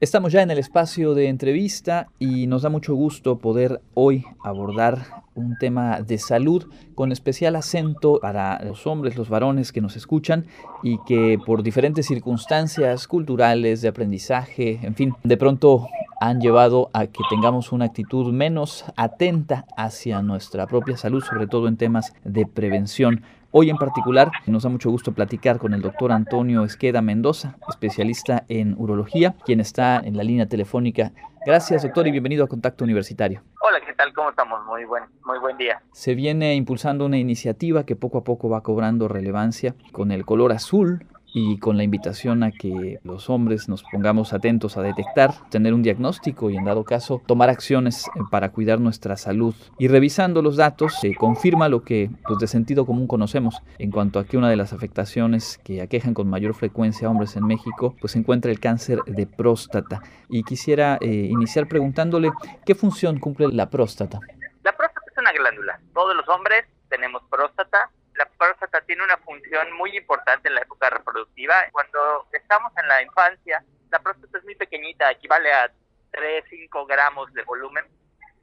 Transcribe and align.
Estamos 0.00 0.30
ya 0.30 0.42
en 0.42 0.52
el 0.52 0.58
espacio 0.58 1.14
de 1.14 1.26
entrevista 1.26 2.06
y 2.20 2.46
nos 2.46 2.62
da 2.62 2.68
mucho 2.68 2.94
gusto 2.94 3.38
poder 3.38 3.80
hoy 3.94 4.24
abordar 4.44 5.24
un 5.34 5.56
tema 5.58 6.02
de 6.02 6.18
salud 6.18 6.66
con 6.94 7.10
especial 7.10 7.56
acento 7.56 8.20
para 8.20 8.62
los 8.62 8.86
hombres, 8.86 9.16
los 9.16 9.28
varones 9.28 9.72
que 9.72 9.80
nos 9.80 9.96
escuchan 9.96 10.46
y 10.84 10.98
que 10.98 11.36
por 11.44 11.64
diferentes 11.64 12.06
circunstancias 12.06 13.08
culturales, 13.08 13.82
de 13.82 13.88
aprendizaje, 13.88 14.78
en 14.84 14.94
fin, 14.94 15.14
de 15.24 15.36
pronto 15.36 15.88
han 16.20 16.40
llevado 16.40 16.90
a 16.92 17.08
que 17.08 17.22
tengamos 17.28 17.72
una 17.72 17.86
actitud 17.86 18.32
menos 18.32 18.84
atenta 18.94 19.66
hacia 19.76 20.22
nuestra 20.22 20.68
propia 20.68 20.96
salud, 20.96 21.24
sobre 21.24 21.48
todo 21.48 21.66
en 21.66 21.76
temas 21.76 22.12
de 22.22 22.46
prevención. 22.46 23.22
Hoy 23.50 23.70
en 23.70 23.78
particular 23.78 24.30
nos 24.46 24.64
da 24.64 24.68
mucho 24.68 24.90
gusto 24.90 25.12
platicar 25.12 25.58
con 25.58 25.72
el 25.72 25.80
doctor 25.80 26.12
Antonio 26.12 26.64
Esqueda 26.64 27.00
Mendoza, 27.00 27.56
especialista 27.66 28.44
en 28.48 28.74
urología, 28.76 29.36
quien 29.46 29.60
está 29.60 30.00
en 30.00 30.18
la 30.18 30.22
línea 30.22 30.46
telefónica. 30.46 31.12
Gracias 31.46 31.82
doctor 31.82 32.06
y 32.06 32.10
bienvenido 32.10 32.44
a 32.44 32.46
Contacto 32.46 32.84
Universitario. 32.84 33.42
Hola, 33.62 33.78
¿qué 33.86 33.94
tal? 33.94 34.12
¿Cómo 34.12 34.28
estamos? 34.28 34.62
Muy 34.66 34.84
buen, 34.84 35.04
muy 35.24 35.38
buen 35.38 35.56
día. 35.56 35.80
Se 35.92 36.14
viene 36.14 36.56
impulsando 36.56 37.06
una 37.06 37.16
iniciativa 37.16 37.84
que 37.84 37.96
poco 37.96 38.18
a 38.18 38.24
poco 38.24 38.50
va 38.50 38.62
cobrando 38.62 39.08
relevancia 39.08 39.74
con 39.92 40.12
el 40.12 40.26
color 40.26 40.52
azul 40.52 41.06
y 41.32 41.58
con 41.58 41.76
la 41.76 41.84
invitación 41.84 42.42
a 42.42 42.50
que 42.50 43.00
los 43.04 43.28
hombres 43.30 43.68
nos 43.68 43.82
pongamos 43.82 44.32
atentos 44.32 44.76
a 44.76 44.82
detectar, 44.82 45.32
tener 45.50 45.74
un 45.74 45.82
diagnóstico 45.82 46.50
y 46.50 46.56
en 46.56 46.64
dado 46.64 46.84
caso 46.84 47.22
tomar 47.26 47.50
acciones 47.50 48.06
eh, 48.06 48.20
para 48.30 48.50
cuidar 48.50 48.80
nuestra 48.80 49.16
salud. 49.16 49.54
Y 49.78 49.88
revisando 49.88 50.42
los 50.42 50.56
datos 50.56 50.94
se 51.00 51.14
confirma 51.14 51.68
lo 51.68 51.82
que 51.82 52.10
pues 52.26 52.38
de 52.38 52.46
sentido 52.46 52.86
común 52.86 53.06
conocemos 53.06 53.62
en 53.78 53.90
cuanto 53.90 54.18
a 54.18 54.24
que 54.24 54.36
una 54.36 54.50
de 54.50 54.56
las 54.56 54.72
afectaciones 54.72 55.58
que 55.64 55.82
aquejan 55.82 56.14
con 56.14 56.28
mayor 56.28 56.54
frecuencia 56.54 57.08
a 57.08 57.10
hombres 57.10 57.36
en 57.36 57.46
México 57.46 57.94
pues 58.00 58.12
se 58.12 58.18
encuentra 58.18 58.50
el 58.50 58.60
cáncer 58.60 59.00
de 59.06 59.26
próstata. 59.26 60.02
Y 60.28 60.42
quisiera 60.42 60.98
eh, 61.00 61.06
iniciar 61.08 61.68
preguntándole 61.68 62.30
qué 62.64 62.74
función 62.74 63.18
cumple 63.18 63.48
la 63.48 63.70
próstata. 63.70 64.20
La 64.62 64.76
próstata 64.76 65.06
es 65.10 65.18
una 65.18 65.32
glándula. 65.32 65.80
Todos 65.94 66.16
los 66.16 66.28
hombres 66.28 66.64
tenemos 66.88 67.22
próstata 67.30 67.90
la 68.18 68.26
próstata 68.26 68.80
tiene 68.80 69.04
una 69.04 69.16
función 69.18 69.72
muy 69.74 69.96
importante 69.96 70.48
en 70.48 70.56
la 70.56 70.62
época 70.62 70.90
reproductiva. 70.90 71.54
Cuando 71.70 72.26
estamos 72.32 72.72
en 72.76 72.88
la 72.88 73.00
infancia, 73.00 73.64
la 73.90 74.00
próstata 74.00 74.38
es 74.38 74.44
muy 74.44 74.56
pequeñita, 74.56 75.10
equivale 75.12 75.52
a 75.52 75.70
3, 76.10 76.44
5 76.50 76.86
gramos 76.86 77.32
de 77.32 77.44
volumen. 77.44 77.84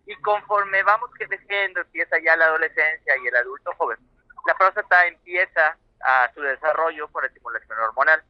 Y 0.06 0.16
conforme 0.22 0.82
vamos 0.84 1.10
creciendo, 1.18 1.82
empieza 1.82 2.18
ya 2.24 2.38
la 2.38 2.46
adolescencia 2.46 3.18
y 3.18 3.28
el 3.28 3.36
adulto 3.36 3.74
joven, 3.78 3.98
la 4.46 4.56
próstata 4.56 5.08
empieza 5.08 5.78
a 6.02 6.32
su 6.34 6.42
desarrollo 6.42 7.10
por 7.10 7.26
estimulación 7.26 7.78
hormonal. 7.80 8.24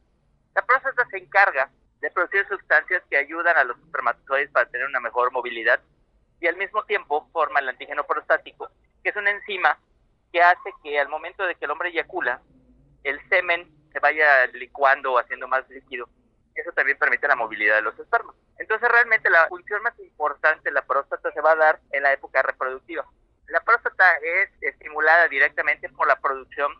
La 0.54 0.62
próstata 0.62 1.06
se 1.10 1.18
encarga 1.18 1.70
de 2.00 2.10
producir 2.10 2.48
sustancias 2.48 3.04
que 3.08 3.18
ayudan 3.18 3.56
a 3.56 3.64
los 3.64 3.78
espermatozoides 3.78 4.50
para 4.50 4.68
tener 4.68 4.88
una 4.88 5.00
mejor 5.00 5.30
movilidad 5.30 5.80
y 6.40 6.48
al 6.48 6.56
mismo 6.56 6.82
tiempo 6.84 7.28
forma 7.32 7.60
el 7.60 7.68
antígeno 7.68 8.04
prostático, 8.04 8.68
que 9.04 9.10
es 9.10 9.16
una 9.16 9.30
enzima 9.30 9.78
que 10.36 10.42
hace 10.42 10.70
que 10.82 11.00
al 11.00 11.08
momento 11.08 11.46
de 11.46 11.54
que 11.54 11.64
el 11.64 11.70
hombre 11.70 11.88
eyacula, 11.88 12.42
el 13.04 13.18
semen 13.30 13.66
se 13.90 13.98
vaya 14.00 14.46
licuando 14.48 15.14
o 15.14 15.18
haciendo 15.18 15.48
más 15.48 15.66
líquido. 15.70 16.10
Eso 16.54 16.72
también 16.72 16.98
permite 16.98 17.26
la 17.26 17.36
movilidad 17.36 17.76
de 17.76 17.80
los 17.80 17.98
espermas. 17.98 18.36
Entonces 18.58 18.86
realmente 18.86 19.30
la 19.30 19.48
función 19.48 19.82
más 19.82 19.98
importante 19.98 20.68
de 20.68 20.72
la 20.72 20.84
próstata 20.84 21.32
se 21.32 21.40
va 21.40 21.52
a 21.52 21.56
dar 21.56 21.80
en 21.90 22.02
la 22.02 22.12
época 22.12 22.42
reproductiva. 22.42 23.06
La 23.46 23.60
próstata 23.60 24.04
es 24.16 24.50
estimulada 24.60 25.26
directamente 25.28 25.88
por 25.88 26.06
la 26.06 26.20
producción 26.20 26.70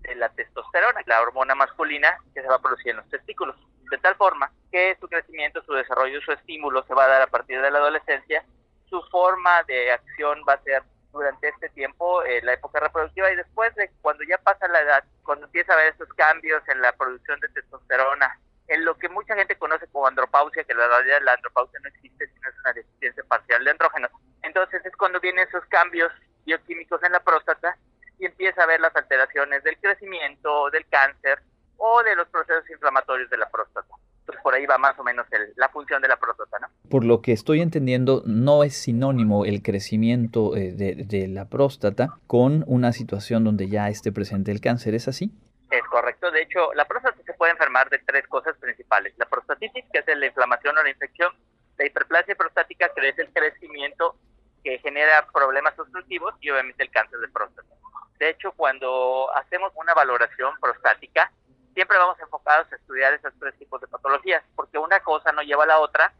de 0.00 0.14
la 0.16 0.28
testosterona, 0.28 1.00
la 1.06 1.22
hormona 1.22 1.54
masculina 1.54 2.18
que 2.34 2.42
se 2.42 2.48
va 2.48 2.56
a 2.56 2.62
producir 2.62 2.90
en 2.90 2.98
los 2.98 3.08
testículos, 3.08 3.56
de 3.90 3.96
tal 3.96 4.14
forma 4.16 4.52
que 4.70 4.94
su 5.00 5.08
crecimiento, 5.08 5.62
su 5.62 5.72
desarrollo, 5.72 6.20
su 6.20 6.32
estímulo 6.32 6.84
se 6.84 6.92
va 6.92 7.04
a 7.04 7.08
dar 7.08 7.22
a 7.22 7.28
partir 7.28 7.62
de 7.62 7.70
la 7.70 7.78
adolescencia. 7.78 8.44
Su 8.90 9.00
forma 9.10 9.62
de 9.62 9.90
acción 9.90 10.42
va 10.46 10.52
a 10.52 10.62
ser 10.62 10.82
durante 11.14 11.48
este 11.48 11.68
tiempo, 11.70 12.22
eh, 12.24 12.42
la 12.42 12.52
época 12.52 12.80
reproductiva, 12.80 13.32
y 13.32 13.36
después 13.36 13.74
de 13.76 13.90
cuando 14.02 14.24
ya 14.24 14.36
pasa 14.38 14.68
la 14.68 14.82
edad, 14.82 15.04
cuando 15.22 15.46
empieza 15.46 15.72
a 15.72 15.76
haber 15.76 15.94
esos 15.94 16.08
cambios 16.14 16.62
en 16.68 16.82
la 16.82 16.92
producción 16.92 17.40
de 17.40 17.48
testosterona, 17.48 18.38
en 18.68 18.84
lo 18.84 18.96
que 18.96 19.08
mucha 19.08 19.34
gente 19.34 19.56
conoce 19.56 19.86
como 19.88 20.06
andropausia, 20.06 20.64
que 20.64 20.74
la 20.74 20.88
realidad 20.88 21.20
la 21.22 21.32
andropausia 21.34 21.78
no 21.82 21.88
existe, 21.88 22.26
sino 22.26 22.48
es 22.48 22.58
una 22.60 22.72
deficiencia 22.72 23.24
parcial 23.24 23.64
de 23.64 23.70
andrógenos. 23.70 24.10
Entonces 24.42 24.84
es 24.84 24.96
cuando 24.96 25.20
vienen 25.20 25.46
esos 25.46 25.64
cambios 25.66 26.12
bioquímicos 26.44 27.02
en 27.02 27.12
la 27.12 27.20
próstata 27.20 27.76
y 28.18 28.26
empieza 28.26 28.62
a 28.62 28.66
ver 28.66 28.80
las 28.80 28.94
alteraciones 28.96 29.62
del 29.64 29.78
crecimiento, 29.78 30.70
del 30.70 30.86
cáncer 30.88 31.40
o 31.76 32.02
de 32.02 32.16
los 32.16 32.28
procesos 32.28 32.68
inflamatorios 32.70 33.28
de 33.30 33.38
la 33.38 33.48
próstata. 33.50 33.94
Por 34.42 34.54
ahí 34.54 34.66
va 34.66 34.78
más 34.78 34.98
o 34.98 35.04
menos 35.04 35.26
la 35.56 35.68
función 35.68 36.00
de 36.02 36.08
la 36.08 36.16
próstata, 36.16 36.58
¿no? 36.60 36.68
Por 36.88 37.04
lo 37.04 37.20
que 37.22 37.32
estoy 37.32 37.60
entendiendo, 37.60 38.22
no 38.26 38.64
es 38.64 38.76
sinónimo 38.76 39.44
el 39.44 39.62
crecimiento 39.62 40.56
eh, 40.56 40.72
de, 40.72 41.28
la 41.28 41.48
próstata 41.48 42.18
con 42.26 42.64
una 42.66 42.92
situación 42.92 43.44
donde 43.44 43.68
ya 43.68 43.88
esté 43.88 44.12
presente 44.12 44.50
el 44.50 44.60
cáncer, 44.60 44.94
¿es 44.94 45.08
así? 45.08 45.32
Es 45.70 45.82
correcto. 45.84 46.30
De 46.30 46.42
hecho, 46.42 46.72
la 46.74 46.84
próstata 46.84 47.20
se 47.24 47.32
puede 47.34 47.52
enfermar 47.52 47.88
de 47.90 47.98
tres 47.98 48.26
cosas 48.28 48.56
principales. 48.58 49.14
La 49.16 49.26
prostatitis, 49.26 49.84
que 49.92 49.98
es 49.98 50.18
la 50.18 50.26
inflamación 50.26 50.76
o 50.78 50.82
la 50.82 50.90
infección. 50.90 51.32
La 51.78 51.86
hiperplasia 51.86 52.34
prostática, 52.34 52.90
que 52.94 53.08
es 53.08 53.18
el 53.18 53.30
crecimiento 53.32 54.16
que 54.62 54.78
genera 54.78 55.26
problemas 55.32 55.78
obstructivos 55.78 56.34
y 56.40 56.50
obviamente 56.50 56.82
el 56.82 56.90
cáncer 56.90 57.18
de 57.18 57.28
próstata. 57.28 57.68
De 58.18 58.30
hecho, 58.30 58.52
cuando 58.52 59.28
hacemos 59.36 59.72
una 59.74 59.92
valoración 59.92 60.54
prostática, 60.60 61.30
siempre 61.74 61.98
vamos 61.98 62.18
enfocados 62.20 62.72
a 62.72 62.76
estudiar 62.76 63.12
esos 63.12 63.32
tres 63.38 63.54
tipos 63.58 63.80
de 63.80 63.88
patologías, 63.88 64.42
porque 64.56 64.78
una 64.78 65.00
cosa 65.00 65.32
no 65.32 65.42
lleva 65.42 65.64
a 65.64 65.68
la 65.68 65.80
otra, 65.80 66.12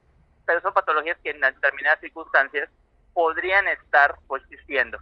pero 0.44 0.60
son 0.60 0.74
patologías 0.74 1.16
que 1.22 1.30
en 1.30 1.40
determinadas 1.40 2.00
circunstancias 2.00 2.68
podrían 3.12 3.66
estar 3.68 4.16
coexistiendo. 4.26 4.98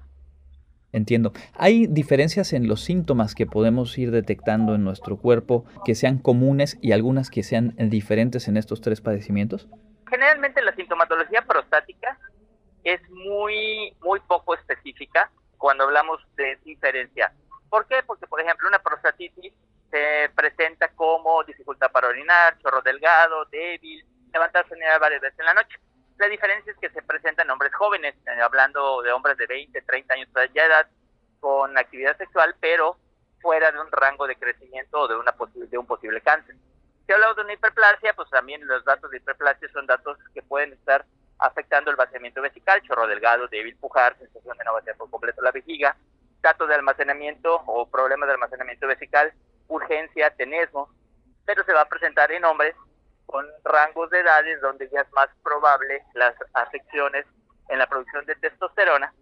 Entiendo. 0.92 1.32
¿Hay 1.54 1.86
diferencias 1.86 2.52
en 2.52 2.68
los 2.68 2.82
síntomas 2.82 3.34
que 3.34 3.46
podemos 3.46 3.96
ir 3.96 4.10
detectando 4.10 4.74
en 4.74 4.84
nuestro 4.84 5.16
cuerpo 5.16 5.64
que 5.86 5.94
sean 5.94 6.18
comunes 6.18 6.78
y 6.82 6.92
algunas 6.92 7.30
que 7.30 7.42
sean 7.42 7.74
diferentes 7.78 8.46
en 8.46 8.58
estos 8.58 8.82
tres 8.82 9.00
padecimientos? 9.00 9.68
Generalmente 10.10 10.60
la 10.60 10.74
sintomatología 10.74 11.42
prostática 11.42 12.18
es 12.84 13.00
muy, 13.08 13.96
muy 14.02 14.20
poco 14.20 14.54
específica 14.54 15.30
cuando 15.56 15.84
hablamos 15.84 16.20
de 16.36 16.58
diferencia. 16.64 17.32
¿Por 17.70 17.86
qué? 17.86 18.02
Porque, 18.06 18.26
por 18.26 18.42
ejemplo, 18.42 18.68
una 18.68 18.80
prostatitis 18.80 19.54
se 19.92 20.30
presenta 20.34 20.88
como 20.88 21.44
dificultad 21.44 21.92
para 21.92 22.08
orinar, 22.08 22.56
chorro 22.58 22.80
delgado, 22.80 23.44
débil, 23.44 24.02
levantarse 24.32 24.74
a 24.86 24.98
varias 24.98 25.20
veces 25.20 25.38
en 25.38 25.44
la 25.44 25.54
noche. 25.54 25.78
La 26.16 26.28
diferencia 26.28 26.72
es 26.72 26.78
que 26.78 26.88
se 26.88 27.02
presenta 27.02 27.42
en 27.42 27.50
hombres 27.50 27.74
jóvenes, 27.74 28.14
eh, 28.26 28.40
hablando 28.40 29.02
de 29.02 29.12
hombres 29.12 29.36
de 29.36 29.46
20, 29.46 29.82
30 29.82 30.14
años 30.14 30.32
de 30.32 30.44
edad, 30.54 30.88
con 31.40 31.76
actividad 31.76 32.16
sexual, 32.16 32.54
pero 32.58 32.96
fuera 33.42 33.70
de 33.70 33.80
un 33.80 33.92
rango 33.92 34.26
de 34.26 34.36
crecimiento 34.36 34.98
o 34.98 35.08
de, 35.08 35.16
una 35.16 35.34
de 35.54 35.78
un 35.78 35.86
posible 35.86 36.22
cáncer. 36.22 36.54
Si 37.06 37.12
hablamos 37.12 37.36
de 37.36 37.42
una 37.42 37.52
hiperplasia, 37.52 38.14
pues 38.14 38.30
también 38.30 38.66
los 38.66 38.82
datos 38.84 39.10
de 39.10 39.18
hiperplasia 39.18 39.68
son 39.72 39.86
datos 39.86 40.16
que 40.32 40.42
pueden 40.42 40.72
estar 40.72 41.04
afectando 41.38 41.90
el 41.90 41.96
vaciamiento 41.96 42.40
vesical, 42.40 42.80
chorro 42.82 43.06
delgado, 43.08 43.46
débil 43.48 43.76
pujar, 43.76 44.16
sensación 44.16 44.56
de 44.56 44.64
no 44.64 44.72
vaciar 44.72 44.96
por 44.96 45.10
completo 45.10 45.42
la 45.42 45.50
vejiga, 45.50 45.96
datos 46.40 46.68
de 46.68 46.76
almacenamiento 46.76 47.62
o 47.66 47.90
problemas 47.90 48.28
de 48.28 48.34
almacenamiento 48.34 48.86
vesical, 48.86 49.34
urgencia, 49.72 50.30
tenesmo, 50.30 50.88
pero 51.44 51.64
se 51.64 51.72
va 51.72 51.82
a 51.82 51.88
presentar 51.88 52.30
en 52.32 52.44
hombres 52.44 52.74
con 53.26 53.46
rangos 53.64 54.10
de 54.10 54.20
edades 54.20 54.60
donde 54.60 54.88
ya 54.90 55.00
es 55.00 55.12
más 55.12 55.28
probable 55.42 56.02
las 56.14 56.34
afecciones 56.52 57.24
en 57.68 57.78
la 57.78 57.86
producción 57.86 58.24
de 58.26 58.34
testosterona. 58.36 59.12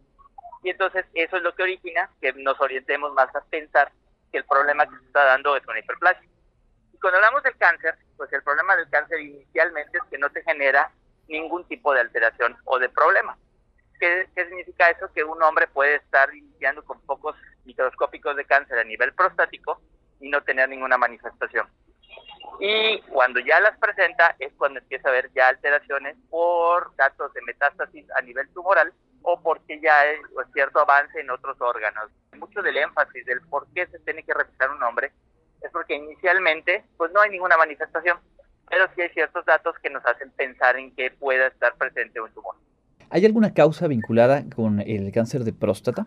Y 0.63 0.71
entonces 0.71 1.07
eso 1.15 1.37
es 1.37 1.43
lo 1.43 1.55
que 1.55 1.63
origina 1.63 2.11
que 2.21 2.33
nos 2.35 2.61
orientemos 2.61 3.13
más 3.15 3.35
a 3.35 3.41
pensar 3.45 3.93
que 4.31 4.39
el 4.39 4.45
problema 4.45 4.87
que 4.87 4.97
se 4.99 5.07
está 5.07 5.25
dando 5.25 5.57
es 5.57 5.67
una 5.67 5.79
hiperplasia. 5.79 6.29
Y 6.93 6.99
cuando 6.99 7.19
hablamos 7.19 7.43
del 7.43 7.57
cáncer, 7.57 7.97
pues 8.17 8.33
el 8.33 8.43
problema 8.43 8.77
del 8.77 8.91
cáncer 8.91 9.21
inicialmente 9.21 9.99
es 9.99 10.05
que 10.11 10.19
no 10.19 10.29
se 10.31 10.43
genera 10.43 10.91
ningún 11.29 11.67
tipo 11.69 11.95
de 11.95 12.01
alteración 12.01 12.57
o 12.65 12.79
de 12.79 12.89
problema. 12.89 13.39
¿Qué, 13.99 14.29
¿Qué, 14.35 14.47
significa 14.47 14.91
eso? 14.91 15.13
Que 15.13 15.25
un 15.25 15.43
hombre 15.43 15.67
puede 15.69 15.97
estar 15.97 16.35
iniciando 16.35 16.83
con 16.85 17.01
pocos 17.03 17.37
microscópicos 17.65 18.37
de 18.37 18.45
cáncer 18.45 18.79
a 18.79 18.85
nivel 18.85 19.13
prostático 19.15 19.81
y 20.21 20.29
no 20.29 20.43
tener 20.43 20.69
ninguna 20.69 20.99
manifestación. 20.99 21.67
Y 22.61 23.01
cuando 23.09 23.41
ya 23.41 23.59
las 23.61 23.79
presenta 23.79 24.37
es 24.39 24.53
cuando 24.59 24.81
empieza 24.81 25.09
a 25.09 25.13
haber 25.13 25.31
ya 25.33 25.49
alteraciones 25.49 26.17
por 26.29 26.95
datos 26.97 27.33
de 27.33 27.43
metástasis 27.43 28.05
a 28.17 28.23
nivel 28.23 28.49
tumoral 28.51 28.93
o 29.23 29.41
porque 29.41 29.81
ya 29.81 30.01
hay 30.01 30.17
cierto 30.53 30.81
avance 30.81 31.21
en 31.21 31.31
otros 31.31 31.61
órganos. 31.61 32.11
Mucho 32.39 32.63
del 32.63 32.77
énfasis 32.77 33.25
del 33.25 33.41
por 33.43 33.67
qué 33.75 33.87
se 33.87 33.99
tiene 34.01 34.23
que 34.23 34.35
revisar 34.35 34.71
un 34.71 34.83
hombre 34.83 35.13
es 35.63 35.71
porque 35.73 35.95
inicialmente 35.95 36.85
pues 36.97 37.13
no 37.13 37.21
hay 37.21 37.31
ninguna 37.31 37.57
manifestación, 37.57 38.19
pero 38.69 38.87
sí 38.95 39.03
hay 39.03 39.11
ciertos 39.11 39.45
datos 39.45 39.75
que 39.83 39.91
nos 39.91 40.05
hacen 40.07 40.31
pensar 40.33 40.77
en 40.77 40.95
que 40.95 41.11
pueda 41.11 41.47
estar 41.47 41.75
presente 41.77 42.21
un 42.21 42.33
tumor. 42.33 42.57
¿Hay 43.11 43.25
alguna 43.27 43.53
causa 43.53 43.89
vinculada 43.89 44.45
con 44.55 44.81
el 44.81 45.13
cáncer 45.13 45.43
de 45.43 45.53
próstata? 45.53 46.07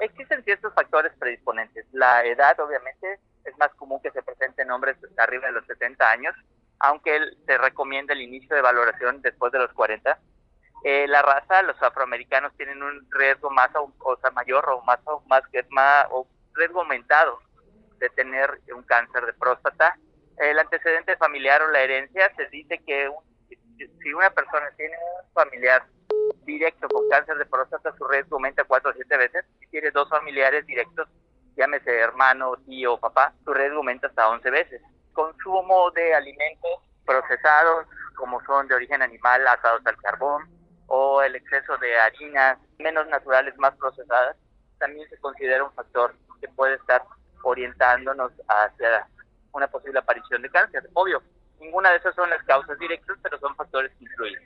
Existen 0.00 0.44
ciertos 0.44 0.74
factores 0.74 1.12
predisponentes. 1.18 1.86
La 1.92 2.24
edad, 2.24 2.58
obviamente, 2.60 3.18
es 3.44 3.56
más 3.58 3.72
común 3.74 4.00
que 4.02 4.10
se 4.10 4.22
presenten 4.22 4.70
hombres 4.70 4.96
arriba 5.18 5.46
de 5.46 5.52
los 5.52 5.66
70 5.66 6.10
años. 6.10 6.34
aunque 6.80 7.18
se 7.46 7.56
recomienda 7.56 8.12
el 8.12 8.20
inicio 8.20 8.54
de 8.54 8.60
valoración 8.60 9.22
después 9.22 9.52
de 9.52 9.60
los 9.60 9.72
40. 9.72 10.18
Eh, 10.82 11.06
la 11.08 11.22
raza, 11.22 11.62
los 11.62 11.80
afroamericanos 11.82 12.52
tienen 12.58 12.82
un 12.82 13.06
riesgo 13.10 13.48
más 13.48 13.70
o, 13.74 14.16
sea, 14.20 14.30
mayor 14.32 14.68
o 14.68 14.82
más 14.82 14.98
o 15.06 15.22
más, 15.26 15.42
más 15.70 16.06
o 16.10 16.26
riesgo 16.52 16.80
aumentado 16.80 17.40
de 17.98 18.10
tener 18.10 18.60
un 18.74 18.82
cáncer 18.82 19.24
de 19.24 19.32
próstata. 19.32 19.96
El 20.36 20.58
antecedente 20.58 21.16
familiar 21.16 21.62
o 21.62 21.70
la 21.70 21.80
herencia 21.80 22.30
se 22.36 22.46
dice 22.48 22.78
que 22.86 23.10
si 23.78 24.12
una 24.12 24.30
persona 24.30 24.70
tiene 24.76 24.94
un 24.96 25.32
familiar 25.32 25.86
directo 26.44 26.88
con 26.88 27.08
cáncer 27.08 27.36
de 27.38 27.46
próstata, 27.46 27.94
su 27.96 28.06
riesgo 28.06 28.36
aumenta 28.36 28.64
cuatro 28.64 28.90
o 28.90 28.94
siete 28.94 29.16
veces. 29.16 29.44
Si 29.60 29.66
tiene 29.68 29.90
dos 29.90 30.08
familiares 30.10 30.66
directos, 30.66 31.08
llámese 31.56 31.98
hermano, 31.98 32.56
tío 32.66 32.98
papá, 32.98 33.32
su 33.44 33.52
riesgo 33.52 33.78
aumenta 33.78 34.06
hasta 34.06 34.28
11 34.28 34.50
veces. 34.50 34.82
Consumo 35.12 35.90
de 35.92 36.14
alimentos 36.14 36.70
procesados, 37.04 37.86
como 38.16 38.42
son 38.44 38.66
de 38.68 38.74
origen 38.74 39.02
animal, 39.02 39.46
asados 39.46 39.82
al 39.86 39.96
carbón, 39.98 40.48
o 40.86 41.22
el 41.22 41.36
exceso 41.36 41.76
de 41.78 41.98
harinas 41.98 42.58
menos 42.78 43.06
naturales, 43.08 43.56
más 43.58 43.74
procesadas, 43.76 44.36
también 44.78 45.08
se 45.08 45.18
considera 45.18 45.64
un 45.64 45.72
factor 45.72 46.14
que 46.40 46.48
puede 46.48 46.74
estar 46.74 47.02
orientándonos 47.42 48.32
hacia 48.48 49.06
una 49.52 49.68
posible 49.68 49.98
aparición 49.98 50.42
de 50.42 50.50
cáncer. 50.50 50.88
Obvio, 50.94 51.22
ninguna 51.60 51.90
de 51.90 51.96
esas 51.96 52.14
son 52.14 52.28
las 52.30 52.42
causas 52.44 52.78
directas, 52.78 53.16
pero 53.22 53.38
son 53.38 53.54
factores 53.56 53.92
que 53.98 54.04
influyen. 54.04 54.42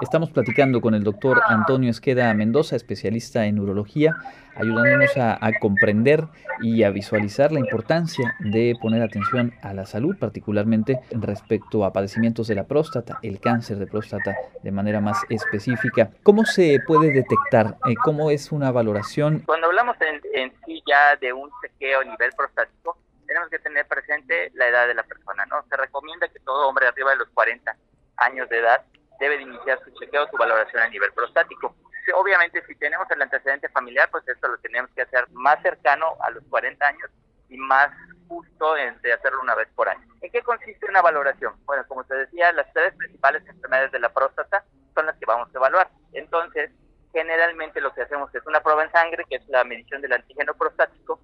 Estamos 0.00 0.30
platicando 0.30 0.80
con 0.80 0.94
el 0.94 1.04
doctor 1.04 1.40
Antonio 1.46 1.88
Esqueda 1.88 2.34
Mendoza, 2.34 2.74
especialista 2.74 3.46
en 3.46 3.60
urología, 3.60 4.16
ayudándonos 4.56 5.16
a, 5.16 5.38
comprender 5.60 6.24
y 6.60 6.82
a 6.82 6.90
visualizar 6.90 7.52
la 7.52 7.60
importancia 7.60 8.34
de 8.40 8.74
poner 8.82 9.02
atención 9.02 9.54
a 9.62 9.72
la 9.72 9.86
salud, 9.86 10.16
particularmente 10.18 11.00
respecto 11.12 11.84
a 11.84 11.92
padecimientos 11.92 12.48
de 12.48 12.56
la 12.56 12.64
próstata, 12.64 13.20
el 13.22 13.38
cáncer 13.40 13.78
de 13.78 13.86
próstata 13.86 14.36
de 14.64 14.72
manera 14.72 15.00
más 15.00 15.22
específica. 15.28 16.10
¿Cómo 16.24 16.44
se 16.44 16.80
puede 16.84 17.12
detectar? 17.12 17.76
Eh, 17.88 17.94
¿Cómo 18.02 18.32
es 18.32 18.50
una 18.50 18.72
valoración? 18.72 19.44
Cuando 19.46 19.68
hablamos 19.68 19.96
en, 20.00 20.20
en 20.34 20.52
sí 20.66 20.82
ya 20.86 21.14
de 21.16 21.32
un 21.32 21.48
chequeo 21.62 22.00
a 22.00 22.04
nivel 22.04 22.32
prostático, 22.36 22.98
tenemos 23.28 23.48
que 23.48 23.60
tener 23.60 23.86
presente 23.86 24.50
la 24.54 24.68
edad 24.68 24.88
de 24.88 24.94
la 24.94 25.04
persona, 25.04 25.46
¿no? 25.46 25.64
Se 25.70 25.76
recomienda 25.76 26.28
que 26.28 26.40
todo 26.40 26.68
hombre 26.68 26.88
arriba 26.88 27.12
de 27.12 27.18
los 27.18 27.28
40 27.28 27.76
años 28.16 28.48
de 28.48 28.58
edad 28.58 28.84
debe 29.18 29.36
de 29.36 29.42
iniciar 29.42 29.80
su 29.84 29.90
chequeo, 29.98 30.28
su 30.28 30.36
valoración 30.36 30.82
a 30.82 30.88
nivel 30.88 31.12
prostático. 31.12 31.74
Obviamente, 32.14 32.62
si 32.66 32.74
tenemos 32.74 33.10
el 33.10 33.22
antecedente 33.22 33.68
familiar, 33.70 34.08
pues 34.10 34.26
esto 34.28 34.48
lo 34.48 34.58
tenemos 34.58 34.90
que 34.94 35.02
hacer 35.02 35.26
más 35.30 35.60
cercano 35.62 36.16
a 36.20 36.30
los 36.30 36.44
40 36.50 36.86
años 36.86 37.10
y 37.48 37.56
más 37.56 37.90
justo 38.28 38.76
en, 38.76 39.00
de 39.00 39.12
hacerlo 39.12 39.40
una 39.42 39.54
vez 39.54 39.68
por 39.74 39.88
año. 39.88 40.06
¿En 40.20 40.30
qué 40.30 40.42
consiste 40.42 40.86
una 40.86 41.02
valoración? 41.02 41.54
Bueno, 41.64 41.84
como 41.86 42.04
te 42.04 42.14
decía, 42.14 42.52
las 42.52 42.70
tres 42.72 42.94
principales 42.96 43.46
enfermedades 43.46 43.92
de 43.92 44.00
la 44.00 44.12
próstata 44.12 44.64
son 44.94 45.06
las 45.06 45.16
que 45.16 45.26
vamos 45.26 45.48
a 45.48 45.58
evaluar. 45.58 45.88
Entonces, 46.12 46.70
generalmente 47.12 47.80
lo 47.80 47.92
que 47.94 48.02
hacemos 48.02 48.34
es 48.34 48.44
una 48.46 48.60
prueba 48.60 48.84
en 48.84 48.92
sangre, 48.92 49.24
que 49.28 49.36
es 49.36 49.48
la 49.48 49.64
medición 49.64 50.02
del 50.02 50.12
antígeno 50.12 50.54
prostático, 50.54 51.20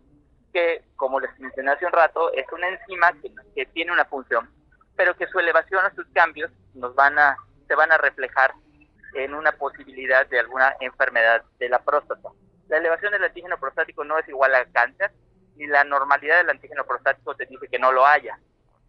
que, 0.53 0.83
como 0.97 1.21
les 1.21 1.39
mencioné 1.39 1.73
hace 1.73 1.87
un 1.87 1.93
rato, 1.93 2.33
es 2.33 2.47
una 2.53 2.69
enzima 2.69 3.13
que, 3.21 3.33
que 3.55 3.67
tiene 3.67 3.93
una 3.93 4.05
función, 4.05 4.51
pero 4.97 5.17
que 5.17 5.27
su 5.27 5.39
elevación 5.39 5.85
o 5.85 5.95
sus 5.95 6.07
cambios 6.13 6.51
nos 6.75 6.95
van 6.95 7.19
a 7.19 7.37
se 7.71 7.77
van 7.77 7.93
a 7.93 7.99
reflejar 7.99 8.53
en 9.15 9.33
una 9.33 9.53
posibilidad 9.53 10.27
de 10.27 10.41
alguna 10.41 10.75
enfermedad 10.81 11.45
de 11.61 11.69
la 11.69 11.79
próstata. 11.79 12.31
La 12.67 12.79
elevación 12.79 13.13
del 13.13 13.23
antígeno 13.23 13.61
prostático 13.61 14.03
no 14.03 14.19
es 14.19 14.29
igual 14.29 14.53
al 14.57 14.73
cáncer, 14.73 15.13
y 15.55 15.69
la 15.69 15.85
normalidad 15.85 16.39
del 16.39 16.51
antígeno 16.51 16.85
prostático 16.85 17.37
te 17.37 17.47
dice 17.47 17.69
que 17.69 17.79
no 17.79 17.93
lo 17.93 18.05
haya. 18.05 18.37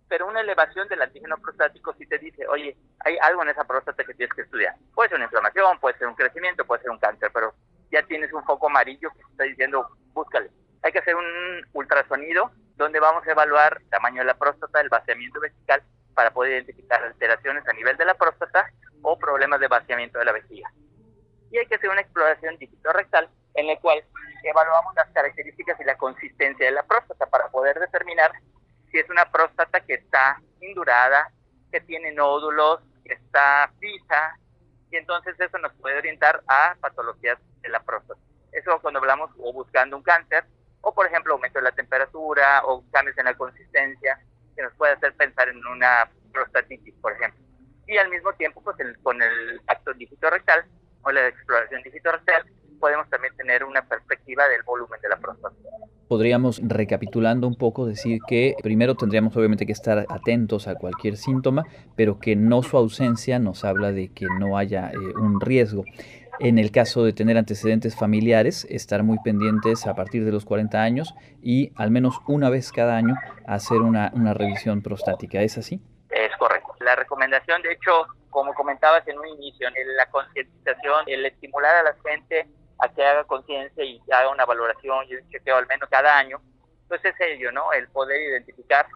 Pero 0.10 0.26
una 0.26 0.42
elevación 0.42 0.88
del 0.88 1.04
antígeno 1.04 1.38
prostático 1.38 1.94
sí 1.94 2.08
te 2.08 2.18
dice, 2.18 2.48
oye, 2.48 2.76
hay 3.06 3.20
algo 3.22 3.44
en 3.44 3.50
esa 3.50 3.66
próstata 3.66 4.04
que 4.04 4.16
tienes 4.16 4.34
que 4.34 4.42
estudiar. 4.42 4.74
Puede 4.96 5.10
ser 5.10 5.18
una 5.18 5.26
inflamación, 5.26 5.80
puede 5.80 5.96
ser 6.00 6.08
un 6.08 6.16
crecimiento, 6.16 6.66
puede 6.66 6.82
ser 6.82 6.90
un 6.90 6.98
cáncer, 6.98 7.30
pero 7.32 7.54
ya 7.92 8.02
tienes 8.08 8.34
un 8.34 8.44
foco 8.46 8.66
amarillo 8.66 9.12
que 9.12 9.20
te 9.20 9.32
está 9.32 9.44
diciendo, 9.44 9.96
búscale. 10.12 10.50
Hay 10.82 10.92
que 10.92 11.00
hacer 11.00 11.16
un 11.16 11.68
ultrasonido 11.74 12.50
donde 12.78 13.00
vamos 13.00 13.28
a 13.28 13.32
evaluar 13.32 13.78
el 13.80 13.90
tamaño 13.92 14.22
de 14.22 14.26
la 14.26 14.38
próstata, 14.40 14.82
el 14.82 14.90
vaciamiento 14.90 15.40
vesical 15.40 15.84
para 16.14 16.32
poder 16.32 16.54
identificar 16.54 17.04
alteraciones 17.04 17.68
a 17.68 17.74
nivel 17.74 17.98
de 17.98 18.06
la 18.06 18.14
próstata 18.14 18.72
o 19.02 19.18
problemas 19.18 19.60
de 19.60 19.68
vaciamiento 19.68 20.20
de 20.20 20.26
la 20.26 20.32
vejiga. 20.32 20.72
Y 21.52 21.58
hay 21.58 21.66
que 21.66 21.76
hacer 21.76 21.90
una 21.90 22.02
exploración 22.02 22.58
rectal 22.94 23.30
en 23.56 23.68
la 23.68 23.78
cual 23.80 24.04
evaluamos 24.44 24.96
las 24.96 25.10
características 25.10 25.80
y 25.80 25.84
la 25.84 25.98
consistencia 25.98 26.66
de 26.66 26.72
la 26.72 26.84
próstata 26.84 27.26
para 27.26 27.50
poder 27.50 27.80
determinar 27.80 28.32
si 28.90 29.00
es 29.00 29.10
una 29.10 29.30
próstata 29.32 29.82
que 29.82 29.96
está 29.96 30.42
indurada, 30.62 31.32
que 31.72 31.82
tiene 31.82 32.12
nódulos, 32.12 32.82
que 33.06 33.14
está 33.14 33.72
fija, 33.80 34.38
y 34.92 34.98
entonces 34.98 35.40
eso 35.40 35.58
nos 35.60 35.74
puede 35.76 35.98
orientar 35.98 36.42
a 36.48 36.76
patologías 36.80 37.38
de 37.62 37.70
la 37.70 37.82
próstata. 37.82 38.20
Eso 38.52 38.80
cuando 38.82 39.00
hablamos 39.00 39.32
o 39.40 39.54
buscando 39.54 39.96
un 39.96 40.04
cáncer, 40.04 40.44
o 40.82 40.94
por 40.94 41.06
ejemplo 41.06 41.34
aumento 41.34 41.60
de 41.60 41.64
la 41.64 41.72
temperatura, 41.72 42.64
o 42.66 42.84
cambios 42.92 43.18
en 43.18 43.26
la 43.26 43.36
consistencia, 43.36 44.20
que 44.56 44.64
nos 44.64 44.74
puede 44.74 44.94
hacer 44.94 45.16
una 45.72 46.10
prostatitis, 46.32 46.94
por 47.02 47.14
ejemplo. 47.14 47.42
Y 47.88 47.98
al 47.98 48.10
mismo 48.10 48.32
tiempo, 48.34 48.62
pues 48.64 48.78
con 49.04 49.22
el 49.22 49.62
acto 49.68 49.92
rectal 50.30 50.66
o 51.04 51.12
la 51.12 51.28
exploración 51.28 51.82
rectal, 51.84 52.46
podemos 52.80 53.10
también 53.10 53.36
tener 53.38 53.64
una 53.64 53.82
perspectiva 53.88 54.48
del 54.48 54.64
volumen 54.64 55.00
de 55.02 55.10
la 55.10 55.18
próstata. 55.18 55.56
Podríamos, 56.10 56.60
recapitulando 56.62 57.48
un 57.48 57.56
poco, 57.56 57.86
decir 57.86 58.20
que 58.28 58.56
primero 58.62 58.96
tendríamos 58.96 59.38
obviamente 59.38 59.66
que 59.66 59.72
estar 59.72 60.06
atentos 60.10 60.68
a 60.68 60.76
cualquier 60.76 61.16
síntoma, 61.16 61.64
pero 61.96 62.20
que 62.20 62.36
no 62.36 62.64
su 62.64 62.76
ausencia 62.76 63.40
nos 63.40 63.64
habla 63.64 63.94
de 63.94 64.10
que 64.10 64.26
no 64.40 64.58
haya 64.58 64.92
eh, 64.92 64.98
un 64.98 65.40
riesgo. 65.40 65.86
En 66.44 66.58
el 66.58 66.72
caso 66.72 67.04
de 67.04 67.14
tener 67.14 67.38
antecedentes 67.38 67.96
familiares, 67.96 68.66
estar 68.68 69.04
muy 69.04 69.20
pendientes 69.20 69.86
a 69.86 69.94
partir 69.94 70.26
de 70.26 70.32
los 70.32 70.44
40 70.44 70.82
años 70.82 71.14
y 71.40 71.72
al 71.76 71.92
menos 71.92 72.20
una 72.28 72.50
vez 72.50 72.72
cada 72.72 72.98
año 72.98 73.14
hacer 73.46 73.78
una, 73.78 74.10
revisión 74.34 74.82
prostática. 74.82 75.40
¿Es 75.44 75.60
así? 75.60 75.80
Es 76.10 76.36
correcto. 76.40 76.74
La 76.80 76.96
recomendación, 76.96 77.62
de 77.62 77.74
hecho, 77.74 78.08
como 78.32 78.56
comentabas 78.56 79.08
en 79.08 79.20
un 79.20 79.28
inicio, 79.28 79.68
en 79.68 79.96
la 79.96 80.10
concientización, 80.10 81.04
el 81.06 81.28
estimular 81.28 81.76
a 81.76 81.84
la 81.84 81.96
gente 82.04 82.48
a 82.80 82.90
que 82.90 83.06
haga 83.06 83.24
conciencia 83.26 83.84
y 83.84 84.02
haga 84.12 84.32
una 84.32 84.46
valoración 84.46 85.06
y 85.10 85.18
un 85.18 85.30
chequeo 85.30 85.58
al 85.58 85.68
menos 85.68 85.90
cada 85.92 86.18
año, 86.18 86.42
pues 86.88 87.06
es 87.06 87.14
ello, 87.20 87.52
¿no? 87.52 87.72
El 87.72 87.88
poder 87.90 88.20
identificar 88.20 88.88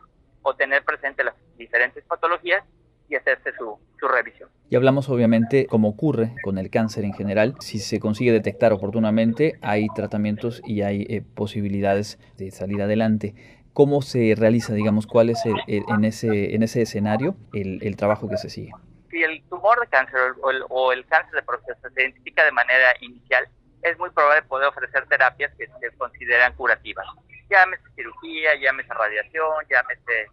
o 0.41 0.55
tener 0.55 0.83
presente 0.83 1.23
las 1.23 1.35
diferentes 1.57 2.03
patologías 2.05 2.63
y 3.09 3.15
hacerse 3.15 3.51
su, 3.57 3.77
su 3.99 4.07
revisión. 4.07 4.49
Y 4.69 4.75
hablamos 4.75 5.09
obviamente, 5.09 5.67
como 5.67 5.89
ocurre 5.89 6.33
con 6.43 6.57
el 6.57 6.69
cáncer 6.69 7.05
en 7.05 7.13
general, 7.13 7.55
si 7.59 7.79
se 7.79 7.99
consigue 7.99 8.31
detectar 8.31 8.73
oportunamente, 8.73 9.59
hay 9.61 9.87
tratamientos 9.95 10.61
y 10.65 10.81
hay 10.81 11.05
eh, 11.09 11.21
posibilidades 11.21 12.17
de 12.37 12.51
salir 12.51 12.81
adelante. 12.81 13.35
¿Cómo 13.73 14.01
se 14.01 14.33
realiza, 14.37 14.73
digamos, 14.73 15.05
cuál 15.05 15.29
es 15.29 15.43
en, 15.45 16.05
ese, 16.05 16.55
en 16.55 16.63
ese 16.63 16.81
escenario 16.81 17.35
el, 17.53 17.83
el, 17.83 17.97
trabajo 17.97 18.29
que 18.29 18.37
se 18.37 18.49
sigue? 18.49 18.71
Si 19.11 19.21
el 19.21 19.43
tumor 19.49 19.79
de 19.81 19.87
cáncer 19.87 20.19
o 20.41 20.49
el, 20.49 20.63
o 20.69 20.93
el 20.93 21.05
cáncer 21.05 21.35
de 21.35 21.41
próstata 21.43 21.89
se 21.89 22.01
identifica 22.01 22.45
de 22.45 22.53
manera 22.53 22.87
inicial, 23.01 23.45
es 23.81 23.99
muy 23.99 24.09
probable 24.11 24.43
poder 24.43 24.69
ofrecer 24.69 25.05
terapias 25.07 25.53
que 25.57 25.67
se 25.67 25.97
consideran 25.97 26.53
curativas 26.53 27.05
llámese 27.49 27.83
cirugía, 27.95 28.55
llámese 28.55 28.93
radiación, 28.93 29.65
llámese 29.69 30.29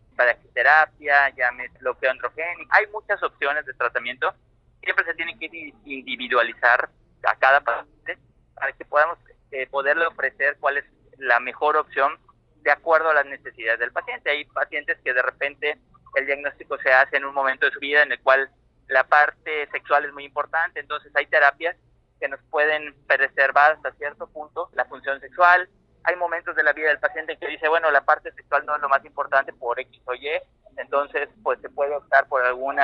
terapia, 0.54 1.31
llámese 1.31 1.78
bloqueo 1.78 2.11
androgénico. 2.11 2.71
Hay 2.75 2.87
muchas 2.88 3.23
opciones 3.23 3.64
de 3.66 3.75
tratamiento. 3.75 4.35
Siempre 4.83 5.04
se 5.04 5.14
tiene 5.14 5.38
que 5.38 5.75
individualizar 5.85 6.88
a 7.25 7.37
cada 7.37 7.61
paciente 7.61 8.19
para 8.54 8.73
que 8.73 8.85
podamos 8.85 9.19
eh, 9.50 9.66
poderle 9.66 10.07
ofrecer 10.07 10.57
cuál 10.61 10.78
es 10.78 10.85
la 11.19 11.40
mejor 11.40 11.76
opción 11.76 12.19
de 12.62 12.71
acuerdo 12.71 13.11
a 13.11 13.14
las 13.14 13.26
necesidades 13.26 13.78
del 13.78 13.92
paciente. 13.92 14.31
Hay 14.31 14.45
pacientes 14.47 14.99
que 15.04 15.12
de 15.12 15.23
repente 15.23 15.78
el 16.14 16.26
diagnóstico 16.26 16.78
se 16.78 16.92
hace 16.92 17.16
en 17.16 17.25
un 17.25 17.35
momento 17.35 17.66
de 17.66 17.73
su 17.73 17.81
vida 17.81 18.02
en 18.02 18.12
el 18.12 18.21
cual 18.21 18.50
la 18.88 19.04
parte 19.04 19.69
sexual 19.71 20.04
es 20.04 20.12
muy 20.12 20.25
importante, 20.25 20.81
entonces 20.81 21.11
hay 21.14 21.26
terapias 21.26 21.76
que 22.21 22.28
nos 22.28 22.40
pueden 22.50 22.95
preservar 23.07 23.73
hasta 23.73 23.92
cierto 23.92 24.26
punto 24.28 24.69
la 24.75 24.85
función 24.85 25.19
sexual, 25.21 25.69
hay 26.04 26.16
momentos 26.16 26.56
de 26.56 26.62
la 26.62 26.73
vida 26.73 26.88
del 26.88 26.99
paciente 26.99 27.37
que 27.37 27.47
dice, 27.47 27.68
bueno, 27.68 27.90
la 27.90 28.04
parte 28.04 28.32
sexual 28.32 28.64
no 28.66 28.75
es 28.76 28.82
lo 28.82 28.88
más 28.88 29.04
importante 29.04 29.52
por 29.52 29.78
X 29.78 30.00
o 30.06 30.14
Y, 30.14 30.28
entonces 30.76 31.28
pues 31.42 31.61
se 31.61 31.71
puede 31.71 31.94
optar 31.94 32.26
por 32.28 32.44
algún 32.44 32.76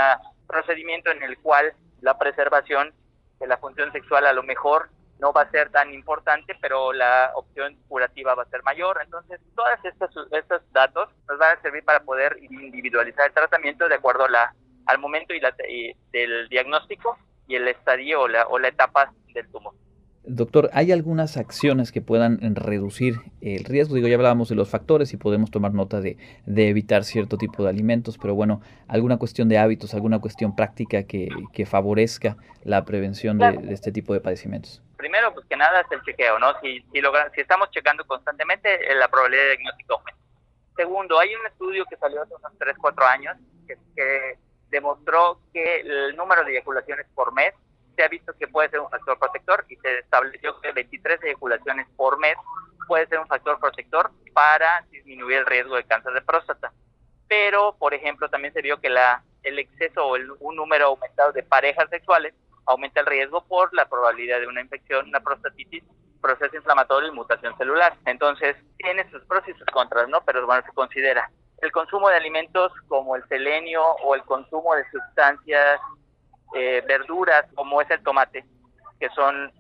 procedimiento 0.46 1.10
en 1.10 1.22
el 1.22 1.38
cual 1.38 1.72
la 2.00 2.18
preservación 2.18 2.92
de 3.40 3.46
la 3.46 3.56
función 3.56 3.92
sexual 3.92 4.26
a 4.26 4.32
lo 4.32 4.42
mejor 4.42 4.90
no 5.18 5.32
va 5.32 5.42
a 5.42 5.50
ser 5.50 5.70
tan 5.70 5.92
importante, 5.92 6.54
pero 6.60 6.92
la 6.92 7.32
opción 7.34 7.76
curativa 7.88 8.34
va 8.34 8.44
a 8.44 8.50
ser 8.50 8.62
mayor. 8.62 9.00
Entonces, 9.02 9.40
todos 9.56 9.70
estos, 9.82 10.32
estos 10.32 10.62
datos 10.72 11.08
nos 11.28 11.38
van 11.38 11.58
a 11.58 11.60
servir 11.60 11.84
para 11.84 12.00
poder 12.00 12.37
individualizar 12.40 13.26
el 13.26 13.32
tratamiento 13.32 13.88
de 13.88 13.96
acuerdo 13.96 14.25
a 14.26 14.30
la, 14.30 14.54
al 14.87 14.98
momento 14.98 15.34
y, 15.34 15.40
la, 15.40 15.54
del 16.12 16.48
diagnóstico 16.48 17.18
y 17.48 17.56
el 17.56 17.66
estadio 17.66 18.22
o 18.22 18.28
la, 18.28 18.46
o 18.46 18.58
la 18.58 18.68
etapa 18.68 19.12
del 19.34 19.50
tumor. 19.50 19.75
Doctor, 20.30 20.68
¿hay 20.75 20.92
algunas 20.92 21.38
acciones 21.38 21.90
que 21.90 22.02
puedan 22.02 22.54
reducir 22.54 23.14
el 23.40 23.64
riesgo? 23.64 23.94
Digo, 23.94 24.08
ya 24.08 24.16
hablábamos 24.16 24.50
de 24.50 24.56
los 24.56 24.68
factores 24.68 25.14
y 25.14 25.16
podemos 25.16 25.50
tomar 25.50 25.73
nota 25.73 26.02
de, 26.02 26.18
evitar 26.47 27.04
cierto 27.04 27.38
tipo 27.38 27.62
de 27.62 27.70
alimentos, 27.70 28.18
pero 28.18 28.35
bueno, 28.35 28.61
alguna 28.88 29.16
cuestión 29.16 29.49
de 29.49 29.56
hábitos, 29.56 29.94
alguna 29.94 30.18
cuestión 30.18 30.54
práctica 30.54 31.04
que, 31.04 31.30
favorezca 31.64 32.37
la 32.62 32.85
prevención 32.85 33.38
de, 33.38 33.73
este 33.73 33.90
tipo 33.90 34.12
de 34.12 34.20
padecimientos. 34.20 34.82
Primero, 34.99 35.32
pues 35.32 35.47
que 35.47 35.56
nada 35.56 35.80
es 35.80 35.87
el 35.90 36.02
chequeo, 36.02 36.38
¿no? 36.38 36.52
Si, 36.61 36.82
si, 36.92 37.00
si 37.35 37.40
estamos 37.40 37.70
checando 37.70 38.04
constantemente, 38.04 38.75
eh, 38.75 38.94
la 38.97 39.08
probabilidad 39.08 39.44
de 39.44 39.49
diagnóstico 39.56 39.94
aumenta. 39.94 40.20
Segundo, 40.76 41.18
hay 41.18 41.35
un 41.35 41.47
estudio 41.47 41.87
que 41.88 41.97
salió 41.97 42.23
hace 42.23 42.35
unos 42.35 42.52
3, 42.58 42.76
4 42.78 43.06
años 43.06 43.37
que, 43.66 43.76
que 43.97 44.38
demostró 44.68 45.40
que 45.54 45.80
el 45.80 46.14
número 46.16 46.44
de 46.44 46.52
eyaculaciones 46.52 47.06
por 47.14 47.32
mes 47.32 47.54
se 47.98 48.04
ha 48.04 48.08
visto 48.08 48.32
que 48.38 48.46
puede 48.46 48.68
ser 48.68 48.78
un 48.78 48.88
factor 48.88 49.18
protector 49.18 49.64
y 49.68 49.74
se 49.74 49.98
estableció 49.98 50.60
que 50.60 50.70
23 50.70 51.20
eyaculaciones 51.24 51.88
por 51.96 52.16
mes 52.20 52.36
puede 52.86 53.08
ser 53.08 53.18
un 53.18 53.26
factor 53.26 53.58
protector 53.58 54.12
para 54.32 54.86
disminuir 54.92 55.38
el 55.38 55.46
riesgo 55.46 55.74
de 55.74 55.82
cáncer 55.82 56.12
de 56.12 56.22
próstata. 56.22 56.72
Pero, 57.26 57.74
por 57.76 57.94
ejemplo, 57.94 58.28
también 58.28 58.54
se 58.54 58.62
vio 58.62 58.80
que 58.80 58.88
la, 58.88 59.24
el 59.42 59.58
exceso 59.58 60.06
o 60.06 60.16
un 60.38 60.54
número 60.54 60.86
aumentado 60.86 61.32
de 61.32 61.42
parejas 61.42 61.90
sexuales 61.90 62.34
aumenta 62.66 63.00
el 63.00 63.06
riesgo 63.06 63.44
por 63.44 63.74
la 63.74 63.88
probabilidad 63.88 64.38
de 64.38 64.46
una 64.46 64.60
infección, 64.60 65.08
una 65.08 65.18
prostatitis, 65.18 65.82
proceso 66.20 66.54
inflamatorio 66.54 67.08
y 67.08 67.16
mutación 67.16 67.58
celular. 67.58 67.96
Entonces, 68.06 68.54
tiene 68.76 69.10
sus 69.10 69.24
pros 69.24 69.42
y 69.48 69.54
sus 69.54 69.66
contras, 69.72 70.08
¿no? 70.08 70.20
Pero 70.24 70.46
bueno, 70.46 70.62
se 70.64 70.72
considera 70.72 71.28
el 71.62 71.72
consumo 71.72 72.08
de 72.08 72.14
alimentos 72.14 72.70
como 72.86 73.16
el 73.16 73.26
selenio 73.26 73.82
o 74.04 74.14
el 74.14 74.22
consumo 74.22 74.76
de 74.76 74.88
sustancias 74.92 75.80
eh, 76.54 76.82
verduras 76.86 77.46
como 77.54 77.80
es 77.80 77.90
el 77.90 78.02
tomate, 78.02 78.44
que 78.98 79.08
son 79.10 79.52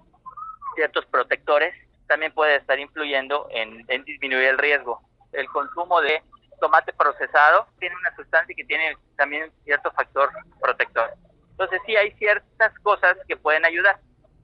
ciertos 0.74 1.04
protectores, 1.06 1.74
también 2.06 2.32
puede 2.32 2.56
estar 2.56 2.78
influyendo 2.78 3.48
en, 3.50 3.86
disminuir 4.04 4.48
el 4.48 4.58
riesgo. 4.58 5.00
El 5.32 5.46
consumo 5.48 6.00
de 6.00 6.22
tomate 6.60 6.92
procesado 6.92 7.66
tiene 7.78 7.94
una 7.96 8.14
sustancia 8.16 8.54
que 8.56 8.64
tiene 8.64 8.96
también 9.16 9.52
cierto 9.64 9.92
factor 9.92 10.30
protector. 10.60 11.12
Entonces 11.50 11.80
sí 11.86 11.96
hay 11.96 12.12
ciertas 12.12 12.72
cosas 12.80 13.16
que 13.28 13.36
pueden 13.36 13.64
ayudar 13.64 14.00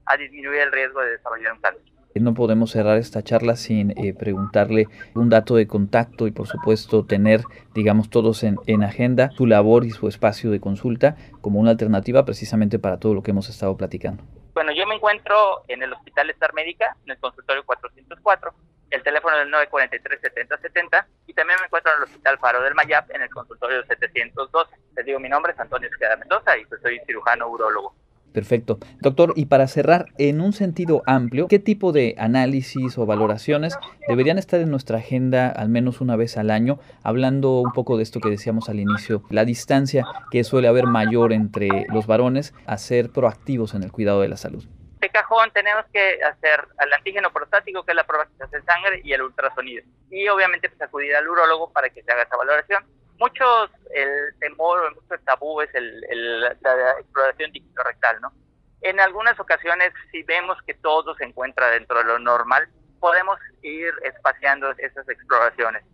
a 0.07 0.17
disminuir 0.17 0.61
el 0.61 0.73
riesgo 0.73 1.01
de 1.01 1.13
desarrollar 1.13 1.55
un 1.55 1.61
cáncer. 1.61 1.94
No 2.15 2.35
podemos 2.35 2.71
cerrar 2.71 2.99
esta 2.99 3.23
charla 3.23 3.57
sin 3.57 3.91
eh, 3.99 4.15
preguntarle 4.15 4.87
un 5.15 5.31
dato 5.31 5.57
de 5.57 5.67
contacto 5.67 6.29
y 6.29 6.31
por 6.31 6.47
supuesto 6.47 7.05
tener, 7.05 7.43
digamos, 7.75 8.09
todos 8.09 8.45
en, 8.45 8.57
en, 8.67 8.85
agenda 8.85 9.31
su 9.33 9.47
labor 9.47 9.85
y 9.85 9.91
su 9.91 10.07
espacio 10.07 10.51
de 10.53 10.61
consulta 10.61 11.17
como 11.41 11.59
una 11.59 11.73
alternativa 11.73 12.25
precisamente 12.25 12.79
para 12.79 12.99
todo 12.99 13.15
lo 13.15 13.23
que 13.23 13.33
hemos 13.33 13.49
estado 13.49 13.77
platicando. 13.77 14.23
Bueno, 14.55 14.71
yo 14.73 14.87
me 14.87 14.95
encuentro 14.95 15.65
en 15.67 15.83
el 15.83 15.93
Hospital 15.93 16.31
Star 16.31 16.55
Médica, 16.55 16.97
en 17.05 17.11
el 17.11 17.19
consultorio 17.19 17.65
404, 17.65 18.55
el 18.91 19.03
teléfono 19.03 19.37
del 19.37 19.53
943-7070 19.53 21.07
y 21.27 21.35
también 21.35 21.59
me 21.59 21.67
encuentro 21.67 21.93
en 21.93 21.99
el 21.99 22.05
Hospital 22.05 22.39
Faro 22.39 22.63
del 22.63 22.75
Mayap 22.75 23.11
en 23.11 23.23
el 23.23 23.31
consultorio 23.31 23.85
712. 23.85 24.77
Les 24.97 25.05
digo, 25.05 25.19
mi 25.19 25.29
nombre 25.29 25.53
es 25.53 25.59
Antonio 25.59 25.89
Esqueda 25.89 26.17
Mendoza 26.17 26.57
y 26.57 26.65
pues 26.67 26.81
soy 26.81 27.01
cirujano 27.07 27.49
urólogo. 27.49 27.97
Perfecto. 28.35 28.81
Doctor, 29.01 29.33
y 29.37 29.47
para 29.47 29.69
cerrar, 29.69 30.07
en 30.19 30.41
un 30.41 30.53
sentido 30.53 31.05
amplio, 31.07 31.47
¿qué 31.47 31.61
tipo 31.61 31.93
de 31.93 32.17
análisis 32.19 32.99
o 32.99 33.07
valoraciones 33.07 33.79
deberían 34.09 34.39
estar 34.39 34.61
en 34.61 34.73
nuestra 34.73 34.99
agenda 34.99 35.49
al 35.51 35.69
menos 35.69 36.01
una 36.01 36.17
vez 36.17 36.37
al 36.37 36.51
año? 36.51 36.81
Hablando 37.05 37.61
un 37.61 37.73
poco 37.73 37.97
de 37.97 38.03
esto 38.03 38.19
que 38.19 38.31
decíamos 38.31 38.69
al 38.69 38.81
inicio, 38.81 39.23
la 39.31 39.45
distancia 39.45 40.05
que 40.33 40.43
suele 40.43 40.67
haber 40.67 40.87
mayor 40.87 41.33
entre 41.33 41.87
los 41.93 42.09
varones 42.09 42.55
a 42.67 42.77
ser 42.77 43.11
proactivos 43.11 43.73
en 43.75 43.85
el 43.85 43.93
cuidado 43.93 44.21
de 44.21 44.29
la 44.29 44.37
salud. 44.37 44.65
De 44.99 45.11
cajón 45.11 45.53
tenemos 45.53 45.85
que 45.93 46.19
hacer 46.25 46.67
el 46.85 46.93
antígeno 46.93 47.33
prostático, 47.33 47.85
que 47.85 47.93
es 47.93 47.97
la 47.97 48.03
hace 48.03 48.57
en 48.57 48.65
sangre, 48.65 49.01
y 49.05 49.13
el 49.13 49.23
ultrasonido. 49.23 49.85
Y 50.11 50.27
obviamente 50.27 50.69
pues, 50.69 50.83
acudir 50.83 51.15
al 51.15 51.29
urólogo 51.29 51.71
para 51.71 51.89
que 51.89 52.03
se 52.03 52.11
haga 52.11 52.25
esa 52.25 52.37
valoración 52.37 52.83
muchos 53.19 53.71
el 53.95 54.35
temor 54.41 54.81
o 54.81 54.95
mucho 54.95 55.23
tabú 55.25 55.61
es 55.61 55.75
el, 55.75 56.41
la 56.41 56.53
exploración 56.53 57.53
rectal, 57.85 58.21
¿no? 58.21 58.33
En 58.81 59.01
algunas 59.01 59.39
ocasiones, 59.41 59.93
si 60.11 60.23
vemos 60.25 60.59
que 60.67 60.75
todo 60.75 61.15
se 61.15 61.25
encuentra 61.25 61.71
dentro 61.71 61.99
de 61.99 62.05
lo 62.05 62.19
normal, 62.19 62.69
podemos 63.01 63.39
ir 63.63 63.93
espaciando 64.03 64.71
esas 64.79 65.09
exploraciones 65.09 65.85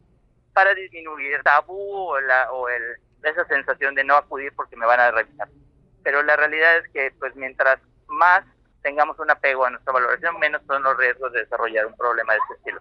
para 0.52 0.74
disminuir 0.74 1.34
el 1.34 1.42
tabú 1.42 2.08
o, 2.08 2.20
la, 2.20 2.50
o 2.52 2.68
el, 2.68 2.82
esa 3.22 3.44
sensación 3.46 3.94
de 3.94 4.04
no 4.04 4.16
acudir 4.16 4.52
porque 4.56 4.76
me 4.76 4.86
van 4.86 5.00
a 5.00 5.10
revisar. 5.10 5.48
Pero 6.02 6.22
la 6.22 6.36
realidad 6.36 6.78
es 6.78 6.88
que, 6.92 7.12
pues, 7.18 7.34
mientras 7.36 7.78
más 8.08 8.44
tengamos 8.82 9.18
un 9.18 9.30
apego 9.30 9.64
a 9.64 9.70
nuestra 9.70 9.92
valoración, 9.92 10.38
menos 10.38 10.62
son 10.66 10.82
los 10.82 10.96
riesgos 10.96 11.32
de 11.32 11.40
desarrollar 11.40 11.86
un 11.86 11.96
problema 11.96 12.32
de 12.32 12.38
este 12.38 12.54
estilo. 12.54 12.80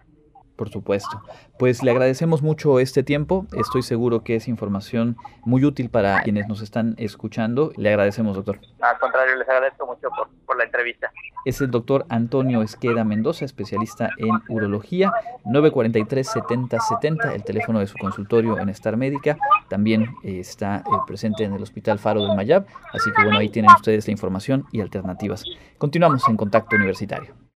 Por 0.60 0.68
supuesto. 0.68 1.22
Pues 1.58 1.82
le 1.82 1.90
agradecemos 1.90 2.42
mucho 2.42 2.80
este 2.80 3.02
tiempo. 3.02 3.46
Estoy 3.58 3.80
seguro 3.80 4.24
que 4.24 4.36
es 4.36 4.46
información 4.46 5.16
muy 5.46 5.64
útil 5.64 5.88
para 5.88 6.20
quienes 6.20 6.48
nos 6.48 6.60
están 6.60 6.96
escuchando. 6.98 7.72
Le 7.78 7.88
agradecemos, 7.88 8.36
doctor. 8.36 8.60
Al 8.82 8.98
contrario, 8.98 9.36
les 9.36 9.48
agradezco 9.48 9.86
mucho 9.86 10.10
por, 10.44 10.58
la 10.58 10.64
entrevista. 10.64 11.10
Es 11.46 11.62
el 11.62 11.70
doctor 11.70 12.04
Antonio 12.10 12.60
Esqueda 12.60 13.04
Mendoza, 13.04 13.46
especialista 13.46 14.10
en 14.18 14.32
urología. 14.50 15.10
943-7070, 15.46 17.32
el 17.32 17.42
teléfono 17.42 17.80
de 17.80 17.86
su 17.86 17.96
consultorio 17.96 18.58
en 18.58 18.68
Star 18.68 18.98
Médica. 18.98 19.38
También 19.70 20.14
eh, 20.22 20.40
está 20.40 20.84
eh, 20.86 20.90
presente 21.06 21.44
en 21.44 21.54
el 21.54 21.62
Hospital 21.62 21.98
Faro 21.98 22.22
del 22.22 22.36
Mayab. 22.36 22.66
Así 22.92 23.10
que 23.16 23.22
bueno, 23.22 23.38
ahí 23.38 23.48
tienen 23.48 23.70
ustedes 23.74 24.06
la 24.06 24.12
información 24.12 24.66
y 24.72 24.82
alternativas. 24.82 25.42
Continuamos 25.78 26.28
en 26.28 26.36
contacto 26.36 26.76
universitario. 26.76 27.40